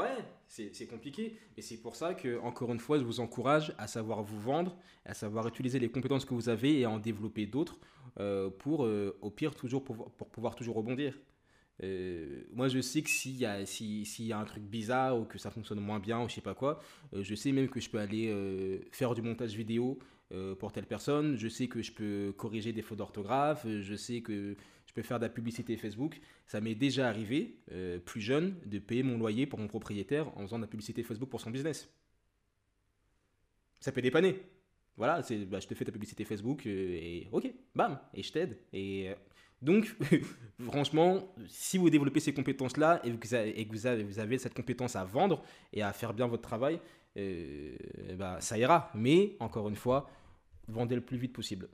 Ouais, 0.00 0.24
c'est 0.48 0.86
compliqué. 0.86 1.36
Et 1.56 1.62
c'est 1.62 1.76
pour 1.76 1.94
ça 1.94 2.14
que, 2.14 2.38
encore 2.40 2.72
une 2.72 2.78
fois, 2.78 2.98
je 2.98 3.04
vous 3.04 3.20
encourage 3.20 3.74
à 3.76 3.86
savoir 3.86 4.22
vous 4.22 4.40
vendre, 4.40 4.76
à 5.04 5.12
savoir 5.12 5.46
utiliser 5.46 5.78
les 5.78 5.90
compétences 5.90 6.24
que 6.24 6.32
vous 6.32 6.48
avez 6.48 6.80
et 6.80 6.84
à 6.84 6.90
en 6.90 6.98
développer 6.98 7.46
d'autres 7.46 7.78
euh, 8.18 8.48
pour, 8.48 8.86
euh, 8.86 9.18
au 9.20 9.30
pire, 9.30 9.54
toujours 9.54 9.84
pour, 9.84 10.10
pour 10.12 10.28
pouvoir 10.28 10.54
toujours 10.54 10.76
rebondir. 10.76 11.18
Euh, 11.82 12.44
moi, 12.52 12.68
je 12.68 12.80
sais 12.80 13.02
que 13.02 13.10
s'il 13.10 13.36
y, 13.36 13.44
a, 13.44 13.66
si, 13.66 14.04
y 14.20 14.32
a 14.32 14.38
un 14.38 14.44
truc 14.44 14.62
bizarre 14.62 15.18
ou 15.18 15.24
que 15.24 15.38
ça 15.38 15.50
fonctionne 15.50 15.80
moins 15.80 15.98
bien 15.98 16.22
ou 16.22 16.28
je 16.28 16.34
sais 16.34 16.40
pas 16.40 16.54
quoi, 16.54 16.80
je 17.12 17.34
sais 17.34 17.52
même 17.52 17.68
que 17.68 17.80
je 17.80 17.90
peux 17.90 17.98
aller 17.98 18.80
faire 18.92 19.14
du 19.14 19.22
montage 19.22 19.54
vidéo 19.54 19.98
pour 20.58 20.72
telle 20.72 20.86
personne. 20.86 21.36
Je 21.36 21.48
sais 21.48 21.68
que 21.68 21.82
je 21.82 21.92
peux 21.92 22.32
corriger 22.36 22.72
des 22.72 22.82
fautes 22.82 22.98
d'orthographe. 22.98 23.66
Je 23.66 23.94
sais 23.94 24.20
que 24.20 24.56
je 24.90 24.94
peux 24.94 25.02
faire 25.02 25.20
de 25.20 25.24
la 25.24 25.30
publicité 25.30 25.76
Facebook. 25.76 26.20
Ça 26.46 26.60
m'est 26.60 26.74
déjà 26.74 27.08
arrivé, 27.08 27.60
euh, 27.70 28.00
plus 28.00 28.20
jeune, 28.20 28.56
de 28.66 28.80
payer 28.80 29.04
mon 29.04 29.18
loyer 29.18 29.46
pour 29.46 29.60
mon 29.60 29.68
propriétaire 29.68 30.36
en 30.36 30.42
faisant 30.42 30.56
de 30.56 30.64
la 30.64 30.66
publicité 30.66 31.04
Facebook 31.04 31.28
pour 31.28 31.40
son 31.40 31.52
business. 31.52 31.88
Ça 33.78 33.92
peut 33.92 34.02
dépanner. 34.02 34.42
Voilà, 34.96 35.22
bah, 35.46 35.60
je 35.60 35.68
te 35.68 35.74
fais 35.76 35.84
ta 35.84 35.92
publicité 35.92 36.24
Facebook 36.24 36.66
euh, 36.66 36.70
et 36.70 37.28
ok, 37.30 37.52
bam, 37.72 38.00
et 38.14 38.24
je 38.24 38.32
t'aide. 38.32 38.58
Et 38.72 39.10
euh, 39.10 39.14
donc, 39.62 39.94
franchement, 40.66 41.32
si 41.46 41.78
vous 41.78 41.88
développez 41.88 42.18
ces 42.18 42.34
compétences-là 42.34 43.00
et 43.04 43.12
que, 43.14 44.02
vous 44.02 44.18
avez 44.18 44.38
cette 44.38 44.54
compétence 44.54 44.96
à 44.96 45.04
vendre 45.04 45.44
et 45.72 45.82
à 45.82 45.92
faire 45.92 46.12
bien 46.12 46.26
votre 46.26 46.42
travail, 46.42 46.80
bah, 48.16 48.40
ça 48.40 48.58
ira. 48.58 48.90
Mais, 48.96 49.36
encore 49.38 49.68
une 49.68 49.76
fois, 49.76 50.10
vendez 50.66 50.96
le 50.96 51.00
plus 51.00 51.16
vite 51.16 51.32
possible. 51.32 51.68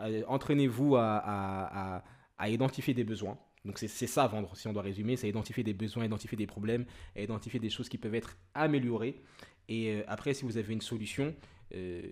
Euh, 0.00 0.22
entraînez-vous 0.28 0.96
à, 0.96 2.02
identifier 2.46 2.94
des 2.94 3.04
besoins. 3.04 3.38
Donc 3.64 3.78
c'est 3.78 3.88
ça 3.88 4.26
vendre, 4.28 4.56
si 4.56 4.68
on 4.68 4.72
doit 4.72 4.82
résumer, 4.82 5.16
c'est 5.16 5.28
identifier 5.28 5.64
des 5.64 5.74
besoins, 5.74 6.04
identifier 6.04 6.38
des 6.38 6.46
problèmes, 6.46 6.84
identifier 7.16 7.58
des 7.58 7.70
choses 7.70 7.88
qui 7.88 7.98
peuvent 7.98 8.14
être 8.14 8.36
améliorées. 8.54 9.20
Et 9.68 9.90
euh, 9.90 10.04
après, 10.06 10.34
si 10.34 10.44
vous 10.44 10.56
avez 10.56 10.72
une 10.72 10.80
solution, 10.80 11.34
euh, 11.74 12.02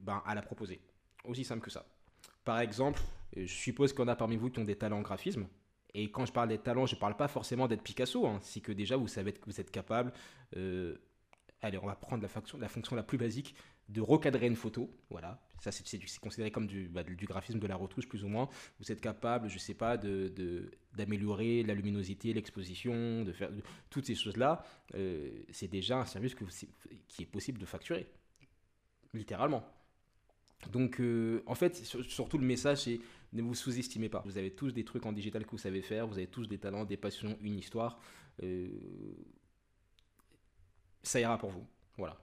ben, 0.00 0.22
à 0.26 0.34
la 0.34 0.42
proposer. 0.42 0.80
Aussi 1.24 1.44
simple 1.44 1.62
que 1.62 1.70
ça. 1.70 1.86
Par 2.44 2.60
exemple, 2.60 3.00
je 3.34 3.46
suppose 3.46 3.94
qu'on 3.94 4.08
a 4.08 4.16
parmi 4.16 4.36
vous 4.36 4.50
qui 4.50 4.58
ont 4.58 4.64
des 4.64 4.76
talents 4.76 4.98
en 4.98 5.02
graphisme. 5.02 5.46
Et 5.94 6.10
quand 6.10 6.26
je 6.26 6.32
parle 6.32 6.48
des 6.48 6.58
talents, 6.58 6.84
je 6.84 6.94
ne 6.94 7.00
parle 7.00 7.16
pas 7.16 7.28
forcément 7.28 7.68
d'être 7.68 7.82
Picasso. 7.82 8.26
Hein. 8.26 8.38
C'est 8.42 8.60
que 8.60 8.72
déjà, 8.72 8.96
vous 8.98 9.08
savez 9.08 9.32
que 9.32 9.46
vous 9.46 9.60
êtes 9.60 9.70
capable. 9.70 10.12
allez, 10.54 11.78
on 11.78 11.86
va 11.86 11.94
prendre 11.94 12.22
la 12.22 12.68
fonction 12.68 12.96
la 12.96 13.02
plus 13.02 13.16
basique 13.16 13.54
de 13.88 14.00
recadrer 14.00 14.46
une 14.46 14.56
photo. 14.56 14.90
Voilà, 15.10 15.40
ça 15.60 15.72
c'est 15.72 15.98
considéré 16.20 16.50
comme 16.50 16.68
bah, 16.90 17.02
du, 17.02 17.26
graphisme, 17.26 17.58
de 17.58 17.66
la 17.66 17.76
retouche 17.76 18.08
plus 18.08 18.24
ou 18.24 18.28
moins. 18.28 18.48
Vous 18.80 18.92
êtes 18.92 19.00
capable, 19.00 19.48
je 19.48 19.58
sais 19.58 19.74
pas, 19.74 19.96
d'améliorer 19.96 21.62
de, 21.62 21.68
la 21.68 21.74
luminosité, 21.74 22.32
l'exposition, 22.32 23.22
de 23.22 23.32
faire 23.32 23.50
toutes 23.90 24.06
ces 24.06 24.14
choses-là. 24.14 24.64
Euh, 24.94 25.30
c'est 25.50 25.68
déjà 25.68 25.98
un 25.98 26.06
service 26.06 26.34
qui 27.08 27.22
est 27.22 27.26
possible 27.26 27.58
de 27.58 27.66
facturer, 27.66 28.06
littéralement. 29.14 29.64
Donc, 30.72 31.00
euh, 31.00 31.42
en 31.46 31.54
fait, 31.54 31.76
surtout 31.76 32.36
le 32.36 32.46
message, 32.46 32.82
c'est 32.84 33.00
ne 33.32 33.42
vous 33.42 33.54
sous-estimez 33.54 34.08
pas. 34.08 34.22
Vous 34.24 34.38
avez 34.38 34.50
tous 34.50 34.72
des 34.72 34.84
trucs 34.84 35.06
en 35.06 35.12
digital 35.12 35.44
que 35.44 35.50
vous 35.50 35.58
savez 35.58 35.82
faire, 35.82 36.06
vous 36.06 36.18
avez 36.18 36.26
tous 36.26 36.48
des 36.48 36.58
talents, 36.58 36.84
des 36.84 36.96
passions, 36.96 37.38
une 37.42 37.58
histoire. 37.58 38.00
Euh, 38.42 38.68
ça 41.02 41.20
ira 41.20 41.38
pour 41.38 41.50
vous. 41.50 41.66
Voilà. 41.96 42.18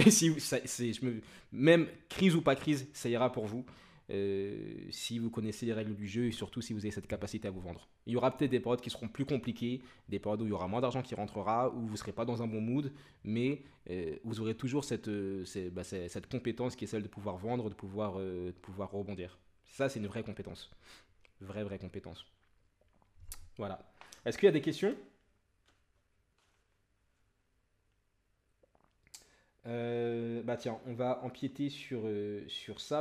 Même 1.52 1.86
crise 2.08 2.34
ou 2.34 2.42
pas 2.42 2.54
crise, 2.54 2.88
ça 2.92 3.08
ira 3.08 3.32
pour 3.32 3.46
vous. 3.46 3.64
Euh, 4.10 4.88
si 4.90 5.20
vous 5.20 5.30
connaissez 5.30 5.66
les 5.66 5.72
règles 5.72 5.94
du 5.94 6.08
jeu 6.08 6.26
et 6.26 6.32
surtout 6.32 6.60
si 6.60 6.72
vous 6.72 6.80
avez 6.80 6.90
cette 6.90 7.06
capacité 7.06 7.46
à 7.46 7.52
vous 7.52 7.60
vendre. 7.60 7.88
Il 8.06 8.12
y 8.12 8.16
aura 8.16 8.36
peut-être 8.36 8.50
des 8.50 8.58
périodes 8.58 8.80
qui 8.80 8.90
seront 8.90 9.06
plus 9.06 9.24
compliquées, 9.24 9.82
des 10.08 10.18
périodes 10.18 10.42
où 10.42 10.46
il 10.46 10.50
y 10.50 10.52
aura 10.52 10.66
moins 10.66 10.80
d'argent 10.80 11.00
qui 11.00 11.14
rentrera, 11.14 11.70
où 11.70 11.86
vous 11.86 11.92
ne 11.92 11.96
serez 11.96 12.12
pas 12.12 12.24
dans 12.24 12.42
un 12.42 12.48
bon 12.48 12.60
mood, 12.60 12.92
mais 13.22 13.62
euh, 13.88 14.16
vous 14.24 14.40
aurez 14.40 14.56
toujours 14.56 14.82
cette, 14.82 15.06
euh, 15.06 15.44
bah, 15.70 15.84
cette, 15.84 16.26
compétence 16.26 16.74
qui 16.74 16.84
est 16.84 16.88
celle 16.88 17.04
de 17.04 17.08
pouvoir 17.08 17.36
vendre, 17.36 17.68
de 17.68 17.74
pouvoir 17.74 18.14
rebondir. 18.90 19.38
Ça, 19.66 19.88
c'est 19.88 20.00
une 20.00 20.08
vraie 20.08 20.24
compétence. 20.24 20.70
Vraie, 21.40 21.62
vraie 21.62 21.78
compétence. 21.78 22.26
Voilà. 23.58 23.92
Est-ce 24.24 24.36
qu'il 24.38 24.46
y 24.46 24.48
a 24.48 24.52
des 24.52 24.60
questions? 24.60 24.96
Bah 30.42 30.56
tiens, 30.56 30.78
on 30.86 30.94
va 30.94 31.20
empiéter 31.24 31.70
sur, 31.70 32.02
euh, 32.04 32.42
sur 32.48 32.80
ça. 32.80 32.98